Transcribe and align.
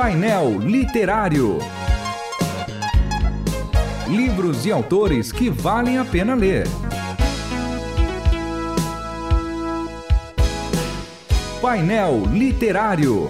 Painel 0.00 0.60
Literário. 0.60 1.58
Livros 4.08 4.64
e 4.64 4.70
autores 4.70 5.32
que 5.32 5.50
valem 5.50 5.98
a 5.98 6.04
pena 6.04 6.36
ler. 6.36 6.68
Painel 11.60 12.22
Literário. 12.32 13.28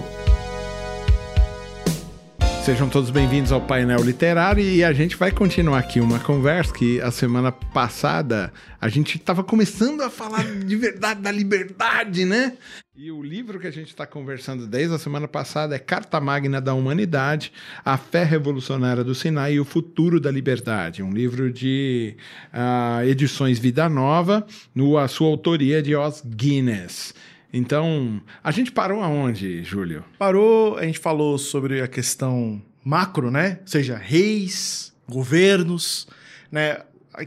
Sejam 2.63 2.87
todos 2.87 3.09
bem-vindos 3.09 3.51
ao 3.51 3.61
painel 3.61 4.03
literário 4.03 4.63
e 4.63 4.83
a 4.83 4.93
gente 4.93 5.15
vai 5.15 5.31
continuar 5.31 5.79
aqui 5.79 5.99
uma 5.99 6.19
conversa 6.19 6.71
que 6.71 7.01
a 7.01 7.09
semana 7.09 7.51
passada 7.51 8.53
a 8.79 8.87
gente 8.87 9.17
estava 9.17 9.43
começando 9.43 10.01
a 10.01 10.09
falar 10.11 10.45
de 10.45 10.75
verdade 10.75 11.19
da 11.19 11.31
liberdade, 11.31 12.25
né? 12.25 12.53
E 13.01 13.13
o 13.13 13.23
livro 13.23 13.61
que 13.61 13.65
a 13.65 13.71
gente 13.71 13.87
está 13.87 14.05
conversando 14.05 14.67
desde 14.67 14.93
a 14.93 14.99
semana 14.99 15.25
passada 15.25 15.73
é 15.73 15.79
Carta 15.79 16.19
Magna 16.19 16.59
da 16.59 16.73
Humanidade, 16.73 17.53
A 17.85 17.97
Fé 17.97 18.25
Revolucionária 18.25 19.05
do 19.05 19.15
Sinai 19.15 19.53
e 19.53 19.59
o 19.61 19.63
Futuro 19.63 20.19
da 20.19 20.29
Liberdade, 20.29 21.01
um 21.01 21.13
livro 21.13 21.49
de 21.49 22.17
uh, 22.53 23.01
edições 23.05 23.57
Vida 23.57 23.87
Nova, 23.87 24.45
no, 24.75 24.97
a 24.97 25.07
sua 25.07 25.29
autoria 25.29 25.81
de 25.81 25.95
Os 25.95 26.21
Guinness. 26.25 27.15
Então, 27.53 28.21
a 28.43 28.51
gente 28.51 28.69
parou 28.69 29.01
aonde, 29.01 29.63
Júlio? 29.63 30.03
Parou, 30.17 30.77
a 30.77 30.83
gente 30.83 30.99
falou 30.99 31.37
sobre 31.37 31.81
a 31.81 31.87
questão 31.87 32.61
macro, 32.83 33.31
né? 33.31 33.59
Ou 33.61 33.67
seja, 33.67 33.95
reis, 33.95 34.93
governos, 35.07 36.05
né? 36.51 36.81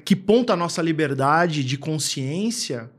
Que 0.04 0.14
ponto 0.14 0.52
a 0.52 0.56
nossa 0.56 0.82
liberdade 0.82 1.64
de 1.64 1.78
consciência 1.78 2.90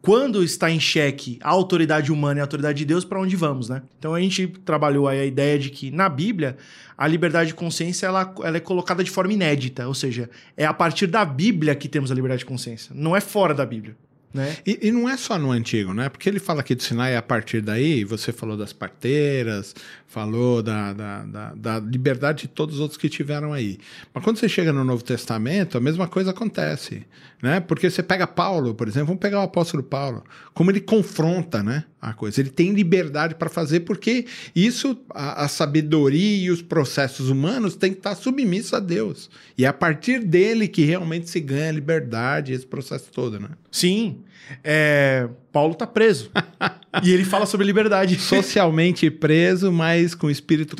quando 0.00 0.42
está 0.42 0.70
em 0.70 0.78
xeque 0.78 1.38
a 1.42 1.48
autoridade 1.48 2.12
humana 2.12 2.38
e 2.38 2.40
a 2.40 2.44
autoridade 2.44 2.78
de 2.78 2.84
Deus, 2.84 3.04
para 3.04 3.20
onde 3.20 3.36
vamos, 3.36 3.68
né? 3.68 3.82
Então 3.98 4.14
a 4.14 4.20
gente 4.20 4.46
trabalhou 4.64 5.08
aí 5.08 5.20
a 5.20 5.24
ideia 5.24 5.58
de 5.58 5.70
que 5.70 5.90
na 5.90 6.08
Bíblia 6.08 6.56
a 6.96 7.06
liberdade 7.06 7.48
de 7.48 7.54
consciência 7.54 8.06
ela, 8.06 8.34
ela 8.42 8.56
é 8.56 8.60
colocada 8.60 9.04
de 9.04 9.10
forma 9.10 9.32
inédita, 9.32 9.86
ou 9.86 9.94
seja, 9.94 10.30
é 10.56 10.64
a 10.64 10.72
partir 10.72 11.06
da 11.06 11.24
Bíblia 11.24 11.74
que 11.74 11.88
temos 11.88 12.10
a 12.10 12.14
liberdade 12.14 12.40
de 12.40 12.46
consciência, 12.46 12.92
não 12.94 13.16
é 13.16 13.20
fora 13.20 13.54
da 13.54 13.66
Bíblia. 13.66 13.96
Né? 14.32 14.58
E, 14.66 14.88
e, 14.88 14.92
não 14.92 15.08
é 15.08 15.16
só 15.16 15.38
no 15.38 15.50
antigo, 15.50 15.94
né? 15.94 16.10
Porque 16.10 16.28
ele 16.28 16.38
fala 16.38 16.60
aqui 16.60 16.74
do 16.74 16.82
Sinai 16.82 17.16
a 17.16 17.22
partir 17.22 17.62
daí, 17.62 18.04
você 18.04 18.30
falou 18.30 18.58
das 18.58 18.74
parteiras, 18.74 19.74
falou 20.06 20.62
da, 20.62 20.92
da, 20.92 21.24
da, 21.24 21.54
da, 21.54 21.78
liberdade 21.78 22.42
de 22.42 22.48
todos 22.48 22.76
os 22.76 22.80
outros 22.80 22.98
que 22.98 23.08
tiveram 23.08 23.54
aí. 23.54 23.78
Mas 24.12 24.24
quando 24.24 24.38
você 24.38 24.48
chega 24.48 24.72
no 24.72 24.84
Novo 24.84 25.02
Testamento, 25.02 25.78
a 25.78 25.80
mesma 25.80 26.06
coisa 26.06 26.30
acontece, 26.30 27.06
né? 27.42 27.60
Porque 27.60 27.90
você 27.90 28.02
pega 28.02 28.26
Paulo, 28.26 28.74
por 28.74 28.86
exemplo, 28.86 29.08
vamos 29.08 29.20
pegar 29.20 29.40
o 29.40 29.44
apóstolo 29.44 29.82
Paulo, 29.82 30.22
como 30.52 30.70
ele 30.70 30.80
confronta, 30.80 31.62
né? 31.62 31.84
A 32.00 32.12
coisa. 32.12 32.40
Ele 32.40 32.50
tem 32.50 32.72
liberdade 32.72 33.34
para 33.34 33.48
fazer, 33.48 33.80
porque 33.80 34.26
isso, 34.54 34.96
a, 35.10 35.44
a, 35.44 35.48
sabedoria 35.48 36.44
e 36.44 36.50
os 36.50 36.62
processos 36.62 37.28
humanos 37.28 37.76
têm 37.76 37.92
que 37.92 37.98
estar 37.98 38.14
submissos 38.14 38.72
a 38.74 38.80
Deus. 38.80 39.28
E 39.56 39.64
é 39.64 39.68
a 39.68 39.72
partir 39.72 40.22
dele 40.22 40.68
que 40.68 40.84
realmente 40.84 41.28
se 41.28 41.40
ganha 41.40 41.72
liberdade, 41.72 42.52
esse 42.52 42.66
processo 42.66 43.10
todo, 43.12 43.40
né? 43.40 43.48
Sim. 43.70 44.17
É, 44.64 45.28
Paulo 45.58 45.74
tá 45.74 45.88
preso. 45.88 46.30
e 47.02 47.10
ele 47.10 47.24
fala 47.24 47.44
sobre 47.44 47.66
liberdade. 47.66 48.16
Socialmente 48.16 49.10
preso, 49.10 49.72
mas 49.72 50.14
com 50.14 50.30
espírito 50.30 50.76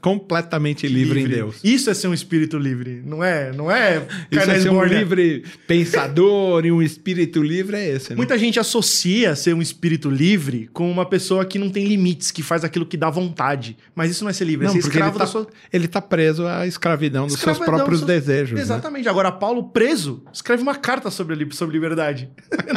completamente 0.00 0.88
livre, 0.88 1.20
livre, 1.20 1.32
em 1.32 1.36
Deus. 1.36 1.60
Isso 1.62 1.88
é 1.88 1.94
ser 1.94 2.08
um 2.08 2.14
espírito 2.14 2.58
livre, 2.58 3.00
não 3.06 3.22
é? 3.22 3.52
Não 3.52 3.70
é? 3.70 4.04
Isso 4.28 4.50
é 4.50 4.58
ser 4.58 4.70
um 4.70 4.82
livre 4.82 5.44
pensador 5.68 6.66
e 6.66 6.72
um 6.72 6.82
espírito 6.82 7.40
livre 7.40 7.76
é 7.76 7.90
esse. 7.90 8.10
Né? 8.10 8.16
Muita 8.16 8.36
gente 8.36 8.58
associa 8.58 9.36
ser 9.36 9.54
um 9.54 9.62
espírito 9.62 10.10
livre 10.10 10.68
com 10.72 10.90
uma 10.90 11.06
pessoa 11.06 11.44
que 11.44 11.56
não 11.56 11.70
tem 11.70 11.84
limites, 11.84 12.32
que 12.32 12.42
faz 12.42 12.64
aquilo 12.64 12.84
que 12.84 12.96
dá 12.96 13.08
vontade. 13.08 13.76
Mas 13.94 14.10
isso 14.10 14.24
não 14.24 14.30
é 14.30 14.32
ser 14.32 14.46
livre, 14.46 14.66
não, 14.66 14.72
é 14.72 14.80
ser 14.80 14.80
escravo 14.80 15.12
ele 15.12 15.18
tá, 15.18 15.26
sua. 15.26 15.46
Ele 15.72 15.86
tá 15.86 16.02
preso 16.02 16.44
à 16.44 16.66
escravidão 16.66 17.26
dos 17.26 17.36
escravidão 17.36 17.66
seus 17.66 17.76
próprios 17.76 18.00
seus... 18.00 18.08
desejos. 18.08 18.56
Né? 18.56 18.62
Exatamente. 18.62 19.04
Né? 19.04 19.10
Agora, 19.10 19.30
Paulo, 19.30 19.68
preso, 19.68 20.24
escreve 20.32 20.60
uma 20.60 20.74
carta 20.74 21.08
sobre, 21.08 21.48
sobre 21.52 21.74
liberdade. 21.74 22.28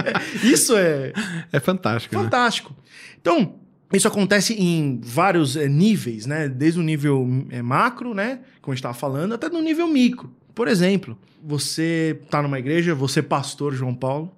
isso 0.44 0.76
é. 0.78 1.14
É 1.52 1.60
fantástico. 1.60 2.16
Né? 2.16 2.24
Fantástico. 2.24 2.74
Né? 2.74 2.84
Então, 3.20 3.56
isso 3.94 4.08
acontece 4.08 4.54
em 4.54 5.00
vários 5.04 5.56
é, 5.56 5.68
níveis, 5.68 6.26
né? 6.26 6.48
Desde 6.48 6.80
o 6.80 6.84
nível 6.84 7.46
é, 7.50 7.62
macro, 7.62 8.14
né? 8.14 8.40
Como 8.62 8.72
a 8.72 8.76
gente 8.76 8.80
estava 8.80 8.94
falando, 8.94 9.34
até 9.34 9.50
no 9.50 9.62
nível 9.62 9.88
micro. 9.88 10.34
Por 10.56 10.68
exemplo, 10.68 11.18
você 11.44 12.18
está 12.24 12.42
numa 12.42 12.60
igreja, 12.60 12.96
você 12.96 13.20
é 13.20 13.24
pastor 13.24 13.74
João 13.74 13.94
Paulo, 13.94 14.32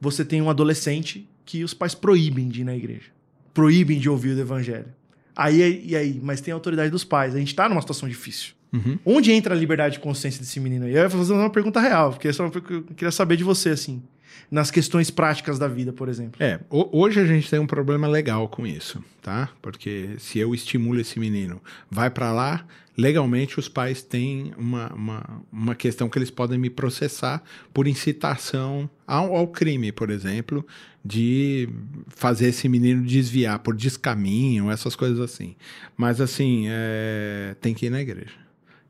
você 0.00 0.24
tem 0.24 0.42
um 0.42 0.50
adolescente 0.50 1.28
que 1.44 1.64
os 1.64 1.72
pais 1.72 1.94
proíbem 1.94 2.48
de 2.48 2.60
ir 2.60 2.64
na 2.64 2.76
igreja. 2.76 3.10
Proíbem 3.54 3.98
de 3.98 4.08
ouvir 4.08 4.36
o 4.36 4.40
evangelho. 4.40 4.86
Aí, 5.34 5.84
e 5.86 5.96
aí? 5.96 6.20
Mas 6.22 6.40
tem 6.40 6.52
a 6.52 6.54
autoridade 6.54 6.90
dos 6.90 7.04
pais. 7.04 7.34
A 7.34 7.38
gente 7.38 7.48
está 7.48 7.68
numa 7.68 7.80
situação 7.80 8.08
difícil. 8.08 8.52
Uhum. 8.72 8.98
Onde 9.04 9.32
entra 9.32 9.54
a 9.54 9.58
liberdade 9.58 9.94
de 9.94 10.00
consciência 10.00 10.40
desse 10.40 10.60
menino 10.60 10.84
aí? 10.84 10.94
Eu 10.94 11.08
vou 11.08 11.20
fazer 11.20 11.32
uma 11.32 11.48
pergunta 11.48 11.80
real, 11.80 12.10
porque 12.10 12.28
essa 12.28 12.42
é 12.42 12.46
eu 12.46 12.82
queria 12.82 13.10
saber 13.10 13.36
de 13.36 13.44
você, 13.44 13.70
assim 13.70 14.02
nas 14.50 14.70
questões 14.70 15.10
práticas 15.10 15.58
da 15.58 15.68
vida, 15.68 15.92
por 15.92 16.08
exemplo. 16.08 16.42
É, 16.42 16.60
hoje 16.70 17.20
a 17.20 17.26
gente 17.26 17.48
tem 17.48 17.58
um 17.58 17.66
problema 17.66 18.06
legal 18.06 18.48
com 18.48 18.66
isso, 18.66 19.02
tá? 19.22 19.50
Porque 19.60 20.10
se 20.18 20.38
eu 20.38 20.54
estimulo 20.54 21.00
esse 21.00 21.18
menino, 21.18 21.60
vai 21.90 22.10
para 22.10 22.32
lá, 22.32 22.66
legalmente 22.96 23.58
os 23.58 23.68
pais 23.68 24.02
têm 24.02 24.52
uma, 24.56 24.92
uma, 24.92 25.42
uma 25.52 25.74
questão 25.74 26.08
que 26.08 26.18
eles 26.18 26.30
podem 26.30 26.58
me 26.58 26.70
processar 26.70 27.42
por 27.72 27.86
incitação 27.86 28.88
ao, 29.06 29.36
ao 29.36 29.48
crime, 29.48 29.92
por 29.92 30.10
exemplo, 30.10 30.66
de 31.04 31.68
fazer 32.08 32.48
esse 32.48 32.68
menino 32.68 33.04
desviar 33.04 33.58
por 33.60 33.76
descaminho, 33.76 34.70
essas 34.70 34.96
coisas 34.96 35.20
assim. 35.20 35.54
Mas 35.96 36.20
assim, 36.20 36.66
é, 36.68 37.54
tem 37.60 37.74
que 37.74 37.86
ir 37.86 37.90
na 37.90 38.00
igreja. 38.00 38.34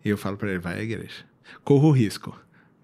E 0.05 0.09
eu 0.09 0.17
falo 0.17 0.37
para 0.37 0.51
ele, 0.51 0.59
vai 0.59 0.79
à 0.79 0.83
igreja. 0.83 1.27
Corro 1.65 1.89
o 1.89 1.93
risco 1.93 2.39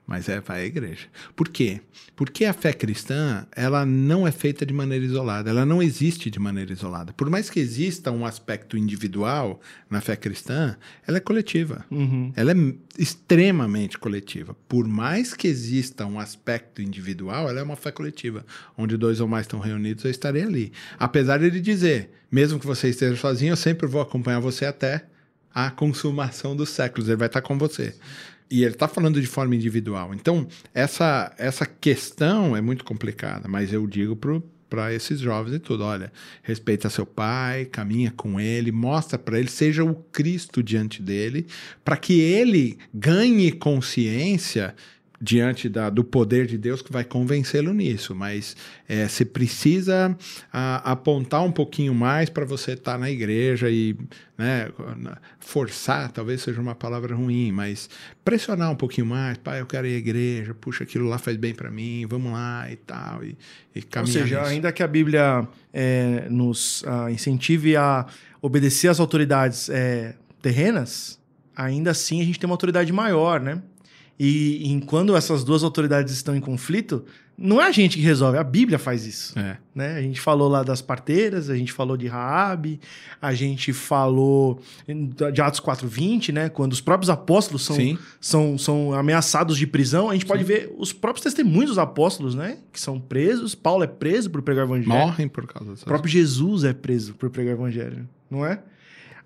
mas 0.07 0.29
é 0.29 0.41
vai 0.41 0.63
à 0.63 0.67
igreja. 0.67 1.07
Por 1.35 1.49
quê? 1.49 1.81
Porque 2.15 2.45
a 2.45 2.53
fé 2.53 2.73
cristã, 2.73 3.47
ela 3.57 3.87
não 3.87 4.27
é 4.27 4.33
feita 4.33 4.67
de 4.67 4.73
maneira 4.73 5.05
isolada, 5.05 5.51
ela 5.51 5.65
não 5.65 5.83
existe 5.83 6.31
de 6.31 6.39
maneira 6.39 6.73
isolada. 6.73 7.13
Por 7.13 7.31
mais 7.31 7.49
que 7.49 7.59
exista 7.59 8.11
um 8.11 8.27
aspecto 8.27 8.77
individual 8.77 9.61
na 9.89 10.01
fé 10.01 10.15
cristã, 10.15 10.77
ela 11.07 11.17
é 11.17 11.21
coletiva. 11.21 11.85
Uhum. 11.91 12.33
Ela 12.37 12.53
é 12.53 12.75
extremamente 12.99 13.99
coletiva. 13.99 14.55
Por 14.69 14.87
mais 14.87 15.35
que 15.35 15.49
exista 15.49 16.07
um 16.07 16.21
aspecto 16.21 16.83
individual, 16.83 17.49
ela 17.49 17.61
é 17.61 17.63
uma 17.63 17.77
fé 17.77 17.91
coletiva. 17.91 18.45
Onde 18.77 18.97
dois 18.97 19.21
ou 19.21 19.29
mais 19.29 19.45
estão 19.45 19.59
reunidos, 19.59 20.05
eu 20.05 20.11
estarei 20.11 20.43
ali. 20.43 20.73
Apesar 20.99 21.39
de 21.39 21.47
ele 21.47 21.61
dizer, 21.61 22.11
mesmo 22.31 22.59
que 22.59 22.67
você 22.67 22.89
esteja 22.89 23.17
sozinho, 23.17 23.53
eu 23.53 23.57
sempre 23.57 23.87
vou 23.87 24.03
acompanhar 24.03 24.41
você 24.41 24.67
até 24.67 25.07
a 25.55 25.71
consumação 25.71 26.57
dos 26.57 26.71
séculos. 26.71 27.09
Ele 27.09 27.17
vai 27.17 27.29
estar 27.29 27.41
com 27.41 27.57
você. 27.57 27.95
E 28.51 28.63
ele 28.63 28.75
está 28.75 28.89
falando 28.89 29.21
de 29.21 29.27
forma 29.27 29.55
individual. 29.55 30.15
Então, 30.15 30.47
essa, 30.75 31.35
essa 31.39 31.65
questão 31.65 32.57
é 32.57 32.61
muito 32.61 32.85
complicada, 32.85 33.49
mas 33.49 33.73
eu 33.73 33.87
digo 33.87 34.17
para 34.69 34.93
esses 34.93 35.19
jovens 35.21 35.55
e 35.55 35.59
tudo: 35.59 35.85
olha, 35.85 36.13
respeita 36.43 36.91
seu 36.91 37.07
pai, 37.07 37.65
caminha 37.65 38.13
com 38.15 38.39
ele, 38.39 38.71
mostra 38.71 39.19
para 39.19 39.39
ele, 39.39 39.49
seja 39.49 39.83
o 39.83 39.95
Cristo 39.95 40.63
diante 40.63 41.01
dele, 41.01 41.47
para 41.85 41.97
que 41.97 42.21
ele 42.21 42.79
ganhe 42.93 43.51
consciência 43.51 44.75
diante 45.25 45.71
da, 45.71 45.89
do 45.89 46.05
poder 46.05 46.47
de 46.47 46.59
Deus 46.59 46.83
que 46.83 46.93
vai 46.93 47.03
convencê-lo 47.03 47.73
nisso, 47.73 48.15
mas 48.15 48.55
é, 48.87 49.09
você 49.09 49.25
precisa 49.25 50.15
a, 50.53 50.93
apontar 50.93 51.43
um 51.43 51.51
pouquinho 51.51 51.95
mais 51.95 52.29
para 52.29 52.45
você 52.45 52.73
estar 52.73 52.93
tá 52.93 52.99
na 52.99 53.11
igreja 53.11 53.71
e 53.71 53.97
né, 54.37 54.69
forçar, 55.41 56.13
talvez 56.13 56.43
seja 56.43 56.61
uma 56.61 56.75
palavra 56.75 57.15
ruim, 57.15 57.51
mas 57.53 57.89
pressionar 58.23 58.71
um 58.71 58.77
pouquinho 58.77 59.07
mais, 59.07 59.39
pai, 59.39 59.63
eu 59.63 59.67
quero 59.67 59.87
ir 59.87 59.95
à 59.95 59.99
igreja, 59.99 60.53
puxa, 60.53 60.85
aquilo 60.85 61.09
lá 61.09 61.17
faz 61.17 61.39
bem 61.39 61.55
para 61.55 61.71
mim, 61.71 62.05
vamos 62.07 62.31
lá 62.31 62.71
e 62.71 62.77
tal, 62.77 63.25
e, 63.25 63.35
e 63.75 63.81
caminhar 63.81 64.17
Ou 64.17 64.23
seja, 64.25 64.41
nisso. 64.41 64.51
ainda 64.51 64.73
que 64.73 64.83
a 64.83 64.89
Bíblia 64.89 65.49
é, 65.73 66.27
nos 66.29 66.83
uh, 66.83 67.09
incentive 67.09 67.77
a 67.77 68.07
obedecer 68.43 68.89
às 68.89 69.01
autoridades 69.01 69.71
é, 69.71 70.17
terrenas, 70.43 71.19
ainda 71.57 71.93
assim 71.93 72.21
a 72.21 72.25
gente 72.25 72.39
tem 72.39 72.47
uma 72.47 72.53
autoridade 72.53 72.93
maior, 72.93 73.41
né? 73.41 73.63
E, 74.19 74.73
e 74.73 74.81
quando 74.83 75.17
essas 75.17 75.43
duas 75.43 75.65
autoridades 75.65 76.13
estão 76.15 76.37
em 76.37 76.41
conflito, 76.41 77.05
não 77.37 77.61
é 77.61 77.67
a 77.67 77.73
gente 77.73 77.97
que 77.97 78.03
resolve, 78.03 78.39
a 78.39 78.45
Bíblia 78.45 78.79
faz 78.79 79.05
isso. 79.07 79.37
É. 79.37 79.59
Né? 79.75 79.97
A 79.97 80.01
gente 80.01 80.21
falou 80.21 80.49
lá 80.49 80.63
das 80.63 80.81
parteiras, 80.81 81.51
a 81.51 81.57
gente 81.57 81.73
falou 81.73 81.97
de 81.97 82.07
Raabe, 82.07 82.81
a 83.21 83.35
gente 83.35 83.73
falou 83.73 84.61
de 85.33 85.43
Atos 85.43 85.59
4:20, 85.59 86.33
né? 86.33 86.49
Quando 86.49 86.73
os 86.73 86.81
próprios 86.81 87.11
apóstolos 87.11 87.65
são, 87.65 87.77
são, 88.21 88.59
são 88.59 88.95
ameaçados 88.95 89.59
de 89.59 89.67
prisão, 89.67 90.11
a 90.11 90.13
gente 90.13 90.23
Sim. 90.23 90.29
pode 90.29 90.45
ver 90.45 90.73
os 90.79 90.93
próprios 90.93 91.25
testemunhos 91.25 91.71
dos 91.71 91.79
apóstolos, 91.79 92.37
né? 92.37 92.59
Que 92.73 92.81
são 92.81 93.01
presos. 93.01 93.55
Paulo 93.57 93.83
é 93.83 93.89
preso 93.89 94.31
por 94.31 94.41
pregar 94.43 94.65
o 94.65 94.69
evangelho. 94.69 94.89
Morrem 94.91 95.27
por 95.27 95.47
causa 95.47 95.73
disso. 95.73 95.83
O 95.83 95.87
próprio 95.87 96.11
Jesus 96.11 96.63
é 96.63 96.73
preso 96.73 97.15
por 97.15 97.31
pregar 97.31 97.57
o 97.57 97.59
evangelho, 97.59 98.09
não 98.31 98.47
é? 98.47 98.61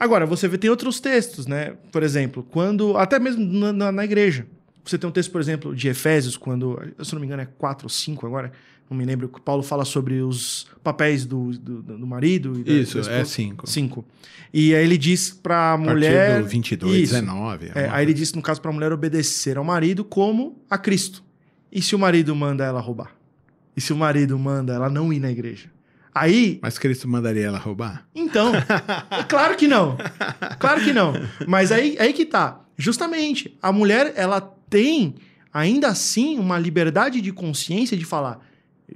Agora, 0.00 0.24
você 0.24 0.46
vê, 0.48 0.56
tem 0.56 0.70
outros 0.70 1.00
textos, 1.00 1.46
né? 1.46 1.74
Por 1.92 2.02
exemplo, 2.02 2.46
quando. 2.50 2.96
Até 2.96 3.18
mesmo 3.18 3.44
na, 3.72 3.92
na 3.92 4.04
igreja. 4.04 4.46
Você 4.88 4.98
tem 4.98 5.08
um 5.08 5.12
texto, 5.12 5.30
por 5.30 5.40
exemplo, 5.40 5.74
de 5.74 5.88
Efésios, 5.88 6.36
quando, 6.36 6.80
se 7.02 7.12
não 7.12 7.20
me 7.20 7.26
engano, 7.26 7.42
é 7.42 7.46
4 7.46 7.84
ou 7.86 7.90
5 7.90 8.26
agora, 8.26 8.52
não 8.88 8.96
me 8.96 9.04
lembro, 9.04 9.28
que 9.28 9.40
Paulo 9.40 9.62
fala 9.62 9.84
sobre 9.84 10.22
os 10.22 10.66
papéis 10.82 11.26
do, 11.26 11.50
do, 11.58 11.82
do 11.82 12.06
marido. 12.06 12.64
Da, 12.64 12.72
Isso, 12.72 12.96
é 12.98 13.00
esposa. 13.02 13.24
cinco. 13.26 13.68
Cinco. 13.68 14.04
E 14.52 14.74
aí 14.74 14.82
ele 14.82 14.96
diz 14.96 15.30
pra 15.30 15.72
A 15.72 15.76
mulher. 15.76 16.42
do 16.42 16.48
22, 16.48 16.94
Isso. 17.02 17.12
19. 17.12 17.72
É, 17.74 17.88
aí 17.90 18.04
ele 18.06 18.14
disse, 18.14 18.34
no 18.34 18.40
caso, 18.40 18.62
pra 18.62 18.72
mulher 18.72 18.90
obedecer 18.92 19.58
ao 19.58 19.64
marido 19.64 20.04
como 20.04 20.62
a 20.70 20.78
Cristo. 20.78 21.22
E 21.70 21.82
se 21.82 21.94
o 21.94 21.98
marido 21.98 22.34
manda 22.34 22.64
ela 22.64 22.80
roubar? 22.80 23.12
E 23.76 23.80
se 23.80 23.92
o 23.92 23.96
marido 23.96 24.38
manda 24.38 24.72
ela 24.72 24.88
não 24.88 25.12
ir 25.12 25.20
na 25.20 25.30
igreja? 25.30 25.70
Aí, 26.14 26.58
Mas 26.62 26.78
Cristo 26.78 27.06
mandaria 27.06 27.44
ela 27.46 27.58
roubar? 27.58 28.08
então, 28.14 28.52
é 28.54 29.22
claro 29.28 29.54
que 29.56 29.68
não. 29.68 29.96
Claro 30.58 30.82
que 30.82 30.92
não. 30.94 31.12
Mas 31.46 31.70
aí, 31.70 31.96
aí 32.00 32.12
que 32.14 32.24
tá. 32.24 32.60
Justamente, 32.76 33.56
a 33.62 33.70
mulher, 33.70 34.12
ela 34.16 34.40
tem, 34.68 35.14
ainda 35.52 35.88
assim, 35.88 36.38
uma 36.38 36.58
liberdade 36.58 37.20
de 37.20 37.32
consciência 37.32 37.96
de 37.96 38.04
falar: 38.04 38.46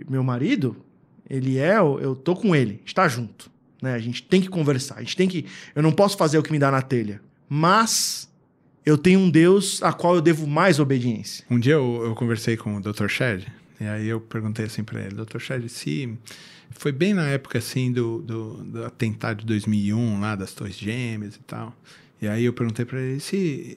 meu 0.09 0.23
marido, 0.23 0.77
ele 1.29 1.59
é, 1.59 1.79
eu 1.79 2.15
tô 2.15 2.35
com 2.35 2.55
ele, 2.55 2.81
está 2.85 3.09
junto. 3.09 3.51
Né? 3.81 3.95
A 3.95 3.99
gente 3.99 4.23
tem 4.23 4.41
que 4.41 4.49
conversar, 4.49 4.97
a 4.97 5.01
gente 5.01 5.17
tem 5.17 5.29
que. 5.29 5.47
Eu 5.75 5.83
não 5.83 5.93
posso 5.93 6.17
fazer 6.17 6.39
o 6.39 6.43
que 6.43 6.53
me 6.53 6.59
dá 6.59 6.71
na 6.71 6.83
telha. 6.83 7.21
Mas 7.49 8.31
eu 8.85 8.97
tenho 8.97 9.21
um 9.21 9.31
Deus 9.31 9.83
a 9.83 9.93
qual 9.93 10.15
eu 10.15 10.21
devo 10.21 10.47
mais 10.47 10.79
obediência. 10.79 11.45
Um 11.51 11.59
dia 11.59 11.75
eu, 11.75 12.03
eu 12.05 12.15
conversei 12.15 12.57
com 12.57 12.77
o 12.77 12.81
Dr. 12.81 13.09
Shed, 13.09 13.47
e 13.81 13.85
aí 13.85 14.09
eu 14.09 14.21
perguntei 14.21 14.65
assim 14.65 14.85
para 14.85 15.01
ele, 15.01 15.15
Dr. 15.15 15.39
Shed, 15.39 15.69
se 15.69 16.19
foi 16.71 16.93
bem 16.93 17.15
na 17.15 17.29
época 17.29 17.59
assim 17.59 17.93
do, 17.93 18.23
do, 18.23 18.65
do 18.65 18.85
atentado 18.85 19.41
de 19.41 19.47
2001, 19.47 20.21
lá 20.21 20.35
das 20.35 20.53
Torres 20.53 20.77
Gêmeas 20.77 21.37
e 21.37 21.41
tal. 21.41 21.75
E 22.23 22.29
aí 22.29 22.45
eu 22.45 22.53
perguntei 22.53 22.85
para 22.85 23.01
ele 23.01 23.19
se 23.19 23.77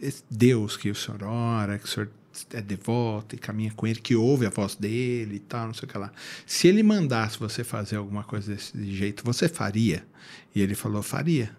esse 0.00 0.24
Deus 0.30 0.78
que 0.78 0.90
o 0.90 0.94
senhor 0.94 1.22
ora, 1.24 1.78
que 1.78 1.84
o 1.84 1.88
senhor 1.88 2.10
é 2.54 2.62
devoto 2.62 3.34
e 3.34 3.38
caminha 3.38 3.70
com 3.70 3.86
ele, 3.86 4.00
que 4.00 4.16
ouve 4.16 4.46
a 4.46 4.48
voz 4.48 4.74
dele 4.74 5.36
e 5.36 5.38
tal, 5.38 5.66
não 5.66 5.74
sei 5.74 5.86
o 5.86 5.92
que 5.92 5.98
lá. 5.98 6.10
Se 6.46 6.66
ele 6.66 6.82
mandasse 6.82 7.38
você 7.38 7.62
fazer 7.62 7.96
alguma 7.96 8.24
coisa 8.24 8.54
desse 8.54 8.90
jeito, 8.90 9.22
você 9.22 9.46
faria? 9.46 10.06
E 10.54 10.62
ele 10.62 10.74
falou, 10.74 11.02
faria. 11.02 11.54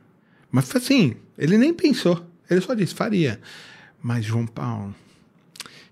Mas 0.52 0.68
foi 0.68 0.82
assim, 0.82 1.16
ele 1.38 1.56
nem 1.56 1.72
pensou. 1.72 2.28
Ele 2.50 2.62
só 2.62 2.74
disse, 2.74 2.96
faria. 2.96 3.40
Mas, 4.02 4.26
João 4.26 4.48
Paulo, 4.48 4.96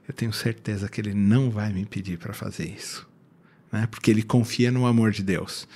eu 0.08 0.14
tenho 0.14 0.34
certeza 0.34 0.90
que 0.90 1.00
ele 1.00 1.14
não 1.14 1.52
vai 1.52 1.72
me 1.72 1.86
pedir 1.86 2.18
para 2.18 2.34
fazer 2.34 2.68
isso. 2.68 3.08
Né? 3.72 3.86
Porque 3.86 4.10
ele 4.10 4.24
confia 4.24 4.72
no 4.72 4.88
amor 4.88 5.12
de 5.12 5.22
Deus. 5.22 5.68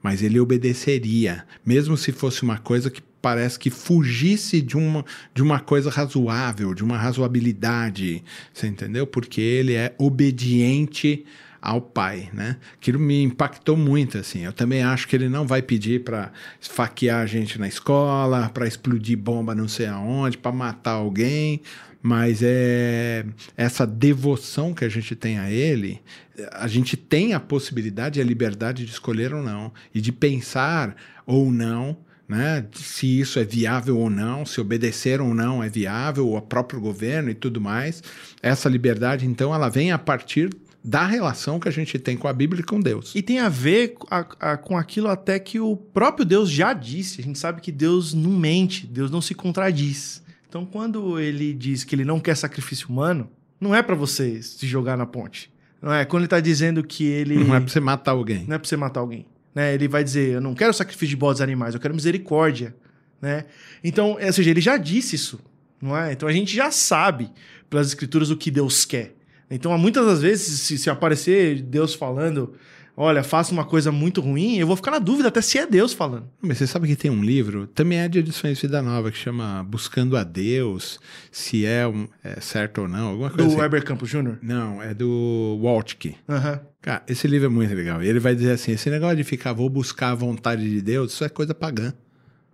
Mas 0.00 0.22
ele 0.22 0.38
obedeceria, 0.38 1.44
mesmo 1.66 1.96
se 1.96 2.12
fosse 2.12 2.44
uma 2.44 2.58
coisa 2.58 2.88
que 2.88 3.02
parece 3.22 3.58
que 3.58 3.70
fugisse 3.70 4.60
de 4.60 4.76
uma, 4.76 5.04
de 5.32 5.42
uma 5.42 5.60
coisa 5.60 5.88
razoável, 5.88 6.74
de 6.74 6.82
uma 6.82 6.98
razoabilidade. 6.98 8.22
Você 8.52 8.66
entendeu? 8.66 9.06
Porque 9.06 9.40
ele 9.40 9.74
é 9.74 9.94
obediente 9.96 11.24
ao 11.62 11.80
pai, 11.80 12.28
né? 12.32 12.56
Aquilo 12.74 12.98
me 12.98 13.22
impactou 13.22 13.76
muito, 13.76 14.18
assim. 14.18 14.40
Eu 14.40 14.52
também 14.52 14.82
acho 14.82 15.06
que 15.06 15.14
ele 15.14 15.28
não 15.28 15.46
vai 15.46 15.62
pedir 15.62 16.02
para 16.02 16.32
esfaquear 16.60 17.22
a 17.22 17.26
gente 17.26 17.56
na 17.56 17.68
escola, 17.68 18.50
para 18.52 18.66
explodir 18.66 19.16
bomba 19.16 19.54
não 19.54 19.68
sei 19.68 19.86
aonde, 19.86 20.36
para 20.36 20.50
matar 20.50 20.94
alguém, 20.94 21.62
mas 22.02 22.40
é 22.42 23.24
essa 23.56 23.86
devoção 23.86 24.74
que 24.74 24.84
a 24.84 24.88
gente 24.88 25.14
tem 25.14 25.38
a 25.38 25.48
ele, 25.48 26.02
a 26.50 26.66
gente 26.66 26.96
tem 26.96 27.32
a 27.32 27.38
possibilidade 27.38 28.18
e 28.18 28.22
a 28.22 28.24
liberdade 28.24 28.84
de 28.84 28.90
escolher 28.90 29.32
ou 29.32 29.40
não 29.40 29.72
e 29.94 30.00
de 30.00 30.10
pensar 30.10 30.96
ou 31.24 31.52
não 31.52 31.96
né? 32.32 32.66
Se 32.74 33.20
isso 33.20 33.38
é 33.38 33.44
viável 33.44 33.98
ou 33.98 34.10
não, 34.10 34.44
se 34.44 34.60
obedecer 34.60 35.20
ou 35.20 35.32
não 35.34 35.62
é 35.62 35.68
viável, 35.68 36.34
ao 36.34 36.42
próprio 36.42 36.80
governo 36.80 37.30
e 37.30 37.34
tudo 37.34 37.60
mais. 37.60 38.02
Essa 38.42 38.68
liberdade, 38.68 39.26
então, 39.26 39.54
ela 39.54 39.68
vem 39.68 39.92
a 39.92 39.98
partir 39.98 40.50
da 40.84 41.06
relação 41.06 41.60
que 41.60 41.68
a 41.68 41.72
gente 41.72 41.96
tem 41.96 42.16
com 42.16 42.26
a 42.26 42.32
Bíblia 42.32 42.60
e 42.62 42.64
com 42.64 42.80
Deus. 42.80 43.12
E 43.14 43.22
tem 43.22 43.38
a 43.38 43.48
ver 43.48 43.94
a- 44.10 44.26
a- 44.40 44.56
com 44.56 44.76
aquilo 44.76 45.06
até 45.08 45.38
que 45.38 45.60
o 45.60 45.76
próprio 45.76 46.24
Deus 46.24 46.50
já 46.50 46.72
disse. 46.72 47.20
A 47.20 47.24
gente 47.24 47.38
sabe 47.38 47.60
que 47.60 47.70
Deus 47.70 48.12
não 48.12 48.32
mente, 48.32 48.84
Deus 48.86 49.08
não 49.08 49.20
se 49.20 49.32
contradiz. 49.32 50.20
Então, 50.48 50.66
quando 50.66 51.20
ele 51.20 51.54
diz 51.54 51.84
que 51.84 51.94
ele 51.94 52.04
não 52.04 52.18
quer 52.18 52.36
sacrifício 52.36 52.88
humano, 52.88 53.30
não 53.60 53.72
é 53.74 53.80
para 53.80 53.94
você 53.94 54.42
se 54.42 54.66
jogar 54.66 54.96
na 54.96 55.06
ponte. 55.06 55.52
Não 55.80 55.92
é? 55.92 56.04
Quando 56.04 56.22
ele 56.22 56.28
tá 56.28 56.40
dizendo 56.40 56.82
que 56.82 57.04
ele. 57.04 57.36
Não 57.44 57.54
é 57.54 57.60
para 57.60 57.68
você 57.68 57.80
matar 57.80 58.10
alguém. 58.12 58.44
não 58.46 58.54
é 58.56 58.58
pra 58.58 58.68
você 58.68 58.76
matar 58.76 59.00
alguém. 59.00 59.24
Né? 59.54 59.74
Ele 59.74 59.88
vai 59.88 60.02
dizer: 60.02 60.34
Eu 60.34 60.40
não 60.40 60.54
quero 60.54 60.72
sacrifício 60.72 61.08
de 61.08 61.16
bodes 61.16 61.40
animais, 61.40 61.74
eu 61.74 61.80
quero 61.80 61.94
misericórdia. 61.94 62.74
Né? 63.20 63.44
Então, 63.82 64.18
ou 64.20 64.32
seja, 64.32 64.50
ele 64.50 64.60
já 64.60 64.76
disse 64.76 65.16
isso. 65.16 65.40
Não 65.80 65.96
é? 65.96 66.12
Então 66.12 66.28
a 66.28 66.32
gente 66.32 66.54
já 66.54 66.70
sabe 66.70 67.30
pelas 67.68 67.88
escrituras 67.88 68.30
o 68.30 68.36
que 68.36 68.50
Deus 68.50 68.84
quer. 68.84 69.14
Então, 69.50 69.76
muitas 69.76 70.06
das 70.06 70.22
vezes, 70.22 70.60
se, 70.60 70.78
se 70.78 70.88
aparecer 70.88 71.60
Deus 71.60 71.92
falando, 71.94 72.54
olha, 72.96 73.22
faça 73.22 73.52
uma 73.52 73.64
coisa 73.64 73.90
muito 73.90 74.20
ruim, 74.20 74.56
eu 74.56 74.66
vou 74.66 74.76
ficar 74.76 74.90
na 74.90 74.98
dúvida 74.98 75.28
até 75.28 75.40
se 75.40 75.58
é 75.58 75.66
Deus 75.66 75.92
falando. 75.92 76.28
Mas 76.40 76.58
você 76.58 76.66
sabe 76.66 76.86
que 76.86 76.96
tem 76.96 77.10
um 77.10 77.22
livro, 77.22 77.66
também 77.68 77.98
é 77.98 78.08
de 78.08 78.18
edições 78.18 78.60
Vida 78.60 78.82
Nova, 78.82 79.10
que 79.10 79.18
chama 79.18 79.62
Buscando 79.64 80.16
a 80.16 80.24
Deus, 80.24 81.00
se 81.30 81.64
é, 81.64 81.86
um, 81.86 82.06
é 82.22 82.40
certo 82.40 82.82
ou 82.82 82.88
não, 82.88 83.08
alguma 83.08 83.30
coisa 83.30 83.44
Do 83.44 83.52
assim. 83.52 83.60
Weber 83.60 83.84
Campos 83.84 84.10
Jr. 84.10 84.38
Não, 84.42 84.82
é 84.82 84.94
do 84.94 85.58
Waltke. 85.62 86.16
Aham. 86.28 86.60
Cara, 86.80 87.02
esse 87.06 87.28
livro 87.28 87.46
é 87.46 87.48
muito 87.48 87.72
legal. 87.74 88.02
E 88.02 88.08
ele 88.08 88.18
vai 88.18 88.34
dizer 88.34 88.50
assim: 88.50 88.72
esse 88.72 88.90
negócio 88.90 89.16
de 89.16 89.22
ficar, 89.22 89.52
vou 89.52 89.68
buscar 89.68 90.10
a 90.10 90.14
vontade 90.16 90.68
de 90.68 90.82
Deus, 90.82 91.12
isso 91.12 91.24
é 91.24 91.28
coisa 91.28 91.54
pagã. 91.54 91.94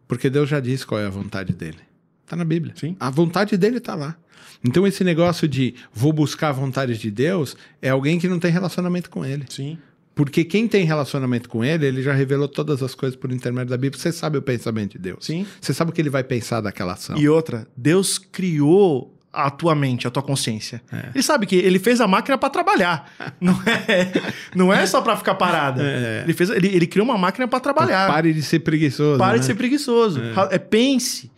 Porque 0.06 0.29
Deus 0.29 0.49
já 0.49 0.61
disse 0.61 0.87
qual 0.87 1.00
é 1.00 1.06
a 1.06 1.11
vontade 1.11 1.52
dele. 1.52 1.79
Tá 2.26 2.37
na 2.37 2.44
Bíblia. 2.44 2.75
Sim. 2.76 2.94
A 3.00 3.11
vontade 3.11 3.56
dele 3.56 3.81
tá 3.81 3.94
lá. 3.94 4.17
Então, 4.64 4.87
esse 4.87 5.05
negócio 5.05 5.46
de 5.49 5.75
vou 5.93 6.12
buscar 6.12 6.49
a 6.49 6.52
vontade 6.52 6.99
de 6.99 7.11
Deus 7.11 7.56
é 7.81 7.90
alguém 7.90 8.19
que 8.19 8.29
não 8.29 8.38
tem 8.38 8.50
relacionamento 8.50 9.08
com 9.08 9.25
ele. 9.25 9.44
Sim. 9.49 9.79
Porque 10.19 10.43
quem 10.43 10.67
tem 10.67 10.85
relacionamento 10.85 11.49
com 11.49 11.65
ele, 11.65 11.87
ele 11.87 12.03
já 12.03 12.12
revelou 12.12 12.49
todas 12.49 12.82
as 12.82 12.93
coisas 12.93 13.17
por 13.17 13.31
intermédio 13.31 13.70
da 13.70 13.76
Bíblia. 13.76 14.03
Você 14.03 14.11
sabe 14.11 14.37
o 14.37 14.43
pensamento 14.43 14.94
de 14.94 14.99
Deus. 14.99 15.25
Sim. 15.25 15.47
Você 15.61 15.73
sabe 15.73 15.93
o 15.93 15.94
que 15.94 16.00
ele 16.00 16.11
vai 16.11 16.25
pensar 16.25 16.61
daquela 16.61 16.94
ação. 16.94 17.17
E 17.17 17.29
outra, 17.29 17.69
Deus 17.76 18.19
criou 18.19 19.17
a 19.32 19.49
tua 19.49 19.76
mente, 19.76 20.09
a 20.09 20.11
tua 20.11 20.25
consciência. 20.25 20.82
É. 20.93 21.11
Ele 21.15 21.23
sabe 21.23 21.47
que 21.47 21.55
ele 21.55 21.79
fez 21.79 22.00
a 22.00 22.09
máquina 22.09 22.37
para 22.37 22.50
trabalhar. 22.50 23.12
Não 23.41 23.62
é, 23.65 24.12
não 24.56 24.73
é 24.73 24.85
só 24.87 25.00
para 25.00 25.17
ficar 25.17 25.37
parada. 25.37 25.81
É. 25.85 26.23
Ele, 26.25 26.35
fez, 26.35 26.50
ele, 26.50 26.67
ele 26.67 26.87
criou 26.88 27.05
uma 27.06 27.17
máquina 27.17 27.47
para 27.47 27.61
trabalhar. 27.61 28.09
Pare 28.09 28.32
de 28.32 28.43
ser 28.43 28.59
preguiçoso. 28.59 29.19
Pare 29.21 29.35
né? 29.35 29.38
de 29.38 29.44
ser 29.44 29.55
preguiçoso. 29.55 30.21
Ra- 30.32 30.49
é, 30.50 30.59
pense. 30.59 31.31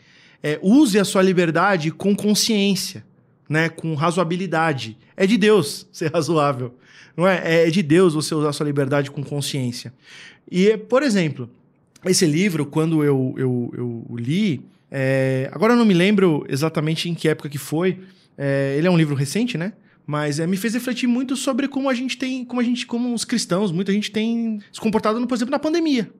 É, 0.42 0.58
use 0.62 0.98
a 0.98 1.04
sua 1.04 1.20
liberdade 1.20 1.90
com 1.90 2.16
consciência, 2.16 3.04
né? 3.50 3.68
com 3.68 3.94
razoabilidade. 3.94 4.96
É 5.16 5.26
de 5.26 5.36
Deus 5.36 5.88
ser 5.92 6.12
razoável. 6.12 6.74
Não 7.16 7.26
é? 7.26 7.66
É 7.66 7.70
de 7.70 7.82
Deus 7.82 8.14
você 8.14 8.32
usar 8.34 8.52
sua 8.52 8.64
liberdade 8.64 9.10
com 9.10 9.22
consciência. 9.24 9.92
E, 10.48 10.76
por 10.76 11.02
exemplo, 11.02 11.50
esse 12.04 12.24
livro, 12.24 12.64
quando 12.64 13.02
eu, 13.02 13.34
eu, 13.36 13.74
eu 13.76 14.16
li, 14.16 14.64
é, 14.90 15.50
agora 15.52 15.72
eu 15.72 15.76
não 15.76 15.84
me 15.84 15.92
lembro 15.92 16.46
exatamente 16.48 17.10
em 17.10 17.14
que 17.14 17.28
época 17.28 17.48
que 17.48 17.58
foi. 17.58 17.98
É, 18.38 18.76
ele 18.78 18.86
é 18.86 18.90
um 18.90 18.96
livro 18.96 19.16
recente, 19.16 19.58
né? 19.58 19.72
Mas 20.06 20.38
é, 20.38 20.46
me 20.46 20.56
fez 20.56 20.74
refletir 20.74 21.06
muito 21.06 21.36
sobre 21.36 21.68
como 21.68 21.90
a 21.90 21.94
gente 21.94 22.16
tem, 22.16 22.44
como 22.44 22.60
a 22.60 22.64
gente, 22.64 22.86
como 22.86 23.12
os 23.12 23.24
cristãos, 23.24 23.70
muita 23.70 23.92
gente 23.92 24.10
tem 24.10 24.60
se 24.72 24.80
comportado, 24.80 25.24
por 25.26 25.34
exemplo, 25.34 25.52
na 25.52 25.58
pandemia. 25.58 26.10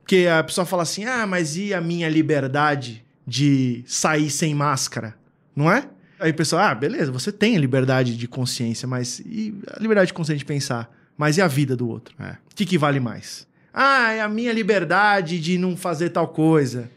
Porque 0.00 0.26
a 0.26 0.42
pessoa 0.42 0.64
fala 0.64 0.84
assim: 0.84 1.04
ah, 1.04 1.26
mas 1.26 1.56
e 1.56 1.74
a 1.74 1.80
minha 1.80 2.08
liberdade 2.08 3.04
de 3.26 3.82
sair 3.86 4.30
sem 4.30 4.54
máscara? 4.54 5.16
Não 5.54 5.70
é? 5.70 5.88
Aí 6.18 6.30
o 6.30 6.34
pessoal, 6.34 6.62
ah, 6.62 6.74
beleza, 6.74 7.12
você 7.12 7.30
tem 7.30 7.56
a 7.56 7.60
liberdade 7.60 8.16
de 8.16 8.26
consciência, 8.28 8.88
mas 8.88 9.20
e 9.20 9.54
a 9.68 9.80
liberdade 9.80 10.08
de 10.08 10.14
consciência 10.14 10.38
de 10.38 10.44
pensar? 10.44 10.90
Mas 11.16 11.36
e 11.36 11.42
a 11.42 11.46
vida 11.46 11.76
do 11.76 11.88
outro? 11.88 12.14
É. 12.18 12.32
O 12.50 12.54
que, 12.54 12.64
que 12.66 12.78
vale 12.78 13.00
mais? 13.00 13.46
Ah, 13.72 14.12
é 14.12 14.20
a 14.22 14.28
minha 14.28 14.52
liberdade 14.52 15.38
de 15.38 15.58
não 15.58 15.76
fazer 15.76 16.10
tal 16.10 16.28
coisa. 16.28 16.90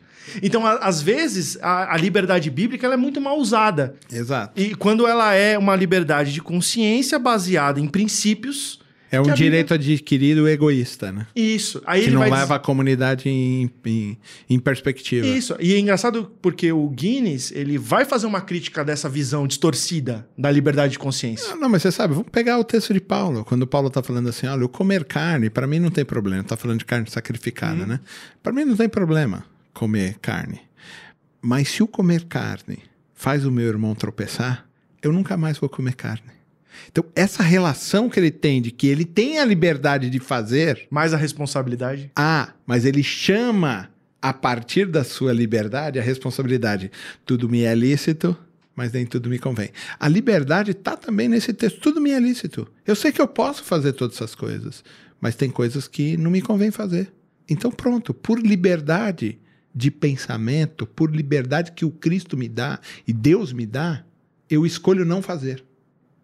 Então, 0.43 0.65
a- 0.65 0.75
às 0.75 1.01
vezes, 1.01 1.57
a, 1.61 1.93
a 1.93 1.97
liberdade 1.97 2.49
bíblica 2.49 2.87
é 2.87 2.95
muito 2.97 3.19
mal 3.19 3.37
usada. 3.37 3.95
Exato. 4.11 4.59
E 4.61 4.75
quando 4.75 5.07
ela 5.07 5.33
é 5.33 5.57
uma 5.57 5.75
liberdade 5.75 6.31
de 6.31 6.41
consciência 6.41 7.17
baseada 7.19 7.79
em 7.79 7.87
princípios, 7.87 8.78
É 9.11 9.19
um 9.19 9.33
direito 9.33 9.73
adquirido 9.73 10.47
egoísta, 10.47 11.11
né? 11.11 11.27
isso. 11.35 11.81
Aí 11.85 12.03
que 12.03 12.11
não 12.11 12.19
vai 12.19 12.29
leva 12.29 12.55
a 12.55 12.59
comunidade 12.59 13.27
em, 13.27 13.69
em, 13.85 14.17
em 14.49 14.59
perspectiva. 14.59 15.25
Isso. 15.25 15.55
E 15.59 15.73
é 15.73 15.79
engraçado 15.79 16.31
porque 16.41 16.71
o 16.71 16.87
Guinness, 16.89 17.51
ele 17.51 17.77
vai 17.77 18.05
fazer 18.05 18.27
uma 18.27 18.41
crítica 18.41 18.83
dessa 18.83 19.09
visão 19.09 19.47
distorcida 19.47 20.27
da 20.37 20.51
liberdade 20.51 20.93
de 20.93 20.99
consciência. 20.99 21.53
Ah, 21.53 21.55
Não, 21.55 21.69
mas 21.69 21.81
você 21.81 21.91
sabe, 21.91 22.13
vamos 22.13 22.29
pegar 22.31 22.59
o 22.59 22.63
texto 22.63 22.93
de 22.93 22.99
Paulo, 23.01 23.43
quando 23.43 23.65
Paulo 23.65 23.89
tá 23.89 24.03
falando 24.03 24.29
assim, 24.29 24.47
olha, 24.47 24.61
eu 24.61 24.69
comer 24.69 25.03
carne, 25.05 25.49
para 25.49 25.65
mim 25.65 25.79
não 25.79 25.89
tem 25.89 26.05
problema. 26.05 26.43
Tá 26.43 26.55
falando 26.55 26.79
de 26.79 26.85
carne 26.85 27.09
sacrificada, 27.09 27.85
né? 27.85 27.99
Para 28.43 28.53
mim 28.53 28.65
não 28.65 28.75
tem 28.75 28.87
problema 28.87 29.43
comer 29.73 30.17
carne. 30.21 30.61
Mas 31.41 31.69
se 31.69 31.81
o 31.81 31.87
comer 31.87 32.25
carne 32.25 32.79
faz 33.13 33.45
o 33.45 33.51
meu 33.51 33.65
irmão 33.67 33.95
tropeçar, 33.95 34.65
eu 35.01 35.11
nunca 35.11 35.37
mais 35.37 35.57
vou 35.57 35.69
comer 35.69 35.95
carne. 35.95 36.38
Então, 36.91 37.03
essa 37.15 37.43
relação 37.43 38.09
que 38.09 38.19
ele 38.19 38.31
tem 38.31 38.61
de 38.61 38.71
que 38.71 38.87
ele 38.87 39.05
tem 39.05 39.39
a 39.39 39.45
liberdade 39.45 40.09
de 40.09 40.19
fazer, 40.19 40.87
Mais 40.89 41.13
a 41.13 41.17
responsabilidade. 41.17 42.11
ah, 42.15 42.53
mas 42.65 42.85
ele 42.85 43.03
chama 43.03 43.89
a 44.21 44.33
partir 44.33 44.85
da 44.85 45.03
sua 45.03 45.31
liberdade 45.33 45.97
a 45.97 46.01
responsabilidade. 46.01 46.91
Tudo 47.25 47.47
me 47.47 47.63
é 47.63 47.73
lícito, 47.73 48.37
mas 48.75 48.91
nem 48.91 49.05
tudo 49.05 49.29
me 49.29 49.39
convém. 49.39 49.69
A 49.99 50.07
liberdade 50.07 50.71
está 50.71 50.95
também 50.95 51.27
nesse 51.27 51.53
texto. 51.53 51.79
Tudo 51.79 51.99
me 52.01 52.11
é 52.11 52.19
lícito. 52.19 52.67
Eu 52.85 52.95
sei 52.95 53.11
que 53.11 53.21
eu 53.21 53.27
posso 53.27 53.63
fazer 53.63 53.93
todas 53.93 54.15
essas 54.15 54.35
coisas, 54.35 54.83
mas 55.19 55.35
tem 55.35 55.49
coisas 55.49 55.87
que 55.87 56.17
não 56.17 56.31
me 56.31 56.41
convém 56.41 56.71
fazer. 56.71 57.11
Então, 57.49 57.71
pronto, 57.71 58.13
por 58.13 58.39
liberdade 58.39 59.39
de 59.73 59.89
pensamento, 59.91 60.85
por 60.85 61.13
liberdade 61.15 61.71
que 61.71 61.85
o 61.85 61.91
Cristo 61.91 62.37
me 62.37 62.47
dá 62.49 62.79
e 63.07 63.13
Deus 63.13 63.53
me 63.53 63.65
dá, 63.65 64.03
eu 64.49 64.65
escolho 64.65 65.05
não 65.05 65.21
fazer. 65.21 65.63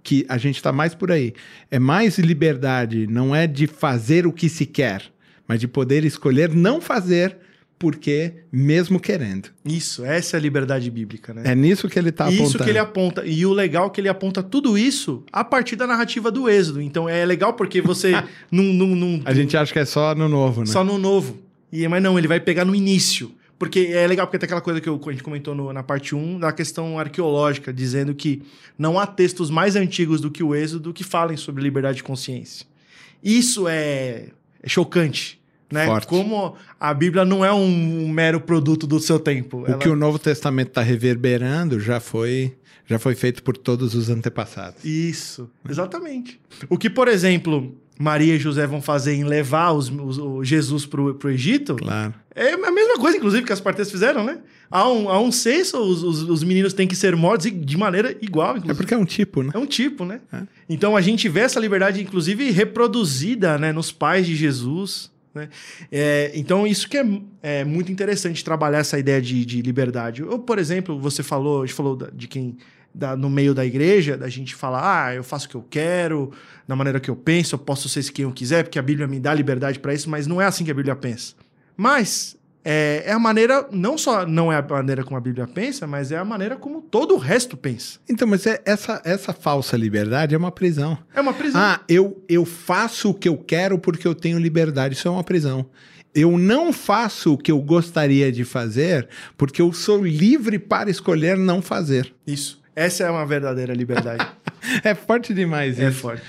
Que 0.06 0.24
a 0.30 0.38
gente 0.38 0.58
está 0.58 0.72
mais 0.72 0.94
por 0.94 1.12
aí. 1.12 1.34
É 1.72 1.80
mais 1.80 2.20
liberdade, 2.20 3.08
não 3.08 3.36
é 3.36 3.48
de 3.48 3.66
fazer 3.66 4.28
o 4.28 4.32
que 4.32 4.48
se 4.48 4.64
quer, 4.64 5.02
mas 5.48 5.60
de 5.60 5.68
poder 5.68 6.06
escolher 6.06 6.54
não 6.54 6.80
fazer 6.80 7.38
porque 7.80 8.34
mesmo 8.52 9.00
querendo. 9.00 9.50
Isso, 9.66 10.06
essa 10.06 10.38
é 10.38 10.40
a 10.40 10.42
liberdade 10.42 10.90
bíblica, 10.92 11.34
né? 11.34 11.42
É 11.46 11.56
nisso 11.56 11.90
que 11.90 11.98
ele 11.98 12.10
está 12.10 12.26
apontando. 12.26 12.48
Isso 12.50 12.60
que 12.60 12.70
ele 12.70 12.78
aponta. 12.78 13.26
E 13.26 13.46
o 13.48 13.52
legal 13.52 13.88
é 13.88 13.90
que 13.90 14.00
ele 14.00 14.08
aponta 14.08 14.44
tudo 14.44 14.78
isso 14.78 15.24
a 15.32 15.44
partir 15.44 15.76
da 15.76 15.88
narrativa 15.88 16.32
do 16.32 16.48
Êxodo. 16.48 16.80
Então 16.80 17.10
é 17.10 17.26
legal 17.26 17.54
porque 17.54 17.82
você 17.82 18.12
não, 18.52 18.64
não, 18.64 18.96
não- 18.96 19.22
A 19.26 19.34
gente 19.34 19.58
acha 19.58 19.74
que 19.74 19.80
é 19.80 19.86
só 19.86 20.14
no 20.14 20.30
novo, 20.30 20.62
né? 20.62 20.68
só 20.68 20.84
no 20.84 21.00
novo. 21.00 21.40
E, 21.72 21.86
mas 21.88 22.02
não, 22.02 22.18
ele 22.18 22.28
vai 22.28 22.40
pegar 22.40 22.64
no 22.64 22.76
início. 22.76 23.32
Porque 23.58 23.92
é 23.94 24.06
legal, 24.06 24.28
porque 24.28 24.38
tem 24.38 24.46
aquela 24.48 24.60
coisa 24.62 24.82
que 24.82 24.90
eu- 24.90 25.00
a 25.08 25.12
gente 25.12 25.24
comentou 25.24 25.56
no- 25.56 25.72
na 25.72 25.82
parte 25.82 26.14
1 26.14 26.40
da 26.40 26.52
questão 26.52 27.00
arqueológica, 27.00 27.72
dizendo 27.72 28.14
que 28.14 28.42
não 28.78 29.00
há 29.00 29.08
textos 29.08 29.50
mais 29.50 29.76
antigos 29.78 30.20
do 30.20 30.30
que 30.30 30.44
o 30.44 30.54
Êxodo 30.54 30.92
que 30.94 31.04
falem 31.04 31.38
sobre 31.38 31.64
liberdade 31.64 31.98
de 31.98 32.04
consciência. 32.04 32.66
Isso 33.24 33.68
é, 33.68 34.28
é 34.62 34.68
chocante. 34.70 35.40
Né? 35.72 35.88
Forte. 35.88 36.06
Como 36.08 36.54
a 36.80 36.94
Bíblia 36.94 37.26
não 37.26 37.44
é 37.44 37.52
um 37.52 38.08
mero 38.08 38.40
produto 38.40 38.86
do 38.86 39.00
seu 39.00 39.20
tempo. 39.20 39.64
O 39.68 39.78
que 39.80 39.90
o 39.90 39.96
Novo 39.96 40.20
Testamento 40.20 40.68
está 40.68 40.82
reverberando 40.84 41.80
já 41.80 42.00
foi, 42.00 42.54
já 42.88 43.00
foi 43.00 43.16
feito 43.16 43.42
por 43.44 43.58
todos 43.58 43.96
os 43.96 44.10
antepassados. 44.10 44.84
Isso, 44.86 45.50
exatamente. 45.68 46.40
O 46.70 46.78
que, 46.78 46.90
por 46.90 47.08
exemplo, 47.08 47.76
Maria 48.00 48.36
e 48.36 48.40
José 48.40 48.68
vão 48.68 48.82
fazer 48.82 49.14
em 49.14 49.24
levar 49.24 49.72
os, 49.72 49.90
os- 49.90 50.18
o 50.18 50.44
Jesus 50.44 50.86
para 50.86 51.02
o 51.02 51.30
Egito 51.30 51.76
Claro. 51.76 52.14
é 52.36 52.54
a 52.54 52.72
mesma 52.72 52.98
coisa, 52.98 53.18
inclusive, 53.18 53.46
que 53.46 53.54
as 53.54 53.62
parteiras 53.62 53.92
fizeram, 53.92 54.24
né? 54.24 54.40
Há 54.70 54.90
um, 54.90 55.10
há 55.10 55.20
um 55.20 55.32
censo, 55.32 55.78
os, 55.80 56.04
os, 56.04 56.22
os 56.24 56.44
meninos 56.44 56.74
têm 56.74 56.88
que 56.88 56.96
ser 56.96 57.16
mortos 57.16 57.50
de 57.52 57.78
maneira 57.78 58.18
igual, 58.22 58.56
É 58.56 58.58
inclusive. 58.58 58.78
porque 58.78 58.94
é 58.94 58.98
um 58.98 59.06
tipo, 59.06 59.44
né? 59.44 59.52
É 59.54 59.58
um 59.58 59.66
tipo, 59.66 60.04
né? 60.04 60.20
É. 60.34 60.42
Então 60.68 60.96
a 60.98 61.02
gente 61.02 61.30
vê 61.30 61.42
essa 61.42 61.60
liberdade, 61.60 62.02
inclusive, 62.02 62.50
reproduzida 62.52 63.58
né, 63.58 63.72
nos 63.72 63.92
pais 63.92 64.26
de 64.26 64.36
Jesus. 64.36 65.12
Né? 65.36 65.50
É, 65.92 66.32
então, 66.34 66.66
isso 66.66 66.88
que 66.90 66.98
é, 66.98 67.06
é 67.44 67.64
muito 67.66 67.92
interessante 67.92 68.44
trabalhar 68.44 68.80
essa 68.80 68.98
ideia 68.98 69.22
de, 69.22 69.46
de 69.46 69.62
liberdade. 69.62 70.24
Ou, 70.24 70.40
por 70.40 70.58
exemplo, 70.58 70.98
você 70.98 71.22
falou, 71.22 71.62
a 71.62 71.66
gente 71.66 71.76
falou 71.76 71.98
de 72.14 72.28
quem 72.28 72.56
da- 72.94 73.18
no 73.18 73.30
meio 73.30 73.54
da 73.54 73.66
igreja, 73.66 74.18
da 74.18 74.30
gente 74.30 74.56
falar, 74.56 75.08
ah, 75.08 75.14
eu 75.14 75.24
faço 75.24 75.48
o 75.48 75.50
que 75.50 75.56
eu 75.56 75.66
quero, 75.70 76.32
da 76.66 76.76
maneira 76.78 77.00
que 77.00 77.10
eu 77.10 77.16
penso, 77.16 77.56
eu 77.56 77.60
posso 77.60 77.90
ser 77.90 78.10
quem 78.14 78.24
eu 78.24 78.32
quiser, 78.32 78.64
porque 78.64 78.80
a 78.80 78.82
Bíblia 78.82 79.06
me 79.06 79.20
dá 79.20 79.34
liberdade 79.34 79.78
para 79.80 79.94
isso, 79.94 80.10
mas 80.10 80.26
não 80.26 80.42
é 80.42 80.46
assim 80.46 80.64
que 80.64 80.72
a 80.72 80.74
Bíblia 80.74 80.96
pensa. 80.96 81.36
Mas 81.76 82.38
é, 82.68 83.04
é 83.06 83.12
a 83.12 83.20
maneira, 83.20 83.68
não 83.72 83.96
só 83.96 84.26
não 84.26 84.52
é 84.52 84.58
a 84.58 84.62
maneira 84.62 85.04
como 85.04 85.16
a 85.16 85.22
Bíblia 85.22 85.46
pensa, 85.46 85.86
mas 85.86 86.12
é 86.12 86.18
a 86.18 86.26
maneira 86.26 86.56
como 86.56 86.82
todo 86.82 87.14
o 87.14 87.18
resto 87.20 87.56
pensa. 87.56 88.00
Então, 88.10 88.28
mas 88.28 88.48
é- 88.48 88.60
essa, 88.66 89.00
essa 89.06 89.32
falsa 89.34 89.78
liberdade 89.78 90.34
é 90.34 90.38
uma 90.38 90.52
prisão. 90.52 90.98
É 91.14 91.22
uma 91.22 91.34
prisão. 91.34 91.62
Ah, 91.62 91.80
eu, 91.88 92.24
eu 92.28 92.44
faço 92.44 93.12
o 93.12 93.14
que 93.14 93.30
eu 93.30 93.38
quero 93.38 93.78
porque 93.78 94.08
eu 94.08 94.16
tenho 94.16 94.40
liberdade. 94.40 94.96
Isso 94.96 95.08
é 95.08 95.12
uma 95.12 95.24
prisão. 95.24 95.68
Eu 96.14 96.38
não 96.38 96.74
faço 96.74 97.34
o 97.34 97.38
que 97.38 97.52
eu 97.52 97.60
gostaria 97.62 98.32
de 98.32 98.44
fazer 98.44 99.08
porque 99.38 99.62
eu 99.62 99.72
sou 99.72 100.04
livre 100.04 100.58
para 100.58 100.90
escolher 100.90 101.38
não 101.38 101.62
fazer. 101.62 102.12
Isso. 102.26 102.60
Essa 102.76 103.04
é 103.04 103.10
uma 103.12 103.26
verdadeira 103.26 103.74
liberdade. 103.74 104.26
É 104.84 104.96
forte 104.96 105.32
demais 105.32 105.80
é 105.80 105.90
isso. 105.90 106.00
forte. 106.00 106.24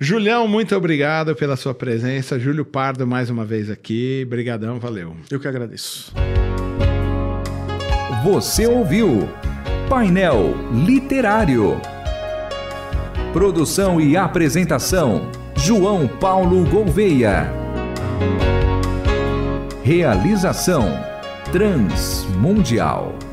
Julião, 0.00 0.46
muito 0.46 0.76
obrigado 0.76 1.34
pela 1.34 1.56
sua 1.56 1.74
presença. 1.74 2.38
Júlio 2.38 2.64
Pardo, 2.64 3.04
mais 3.04 3.30
uma 3.30 3.44
vez 3.44 3.68
aqui. 3.68 4.24
Brigadão, 4.28 4.78
valeu. 4.78 5.16
Eu 5.28 5.40
que 5.40 5.48
agradeço. 5.48 6.12
Você 8.22 8.66
ouviu 8.66 9.28
Painel 9.88 10.54
Literário. 10.72 11.80
Produção 13.32 14.00
e 14.00 14.16
apresentação: 14.16 15.30
João 15.56 16.06
Paulo 16.06 16.64
Gouveia. 16.64 17.52
Realização: 19.82 20.86
Transmundial. 21.50 23.27